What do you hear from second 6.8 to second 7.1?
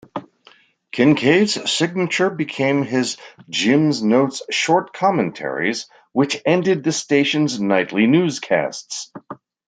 the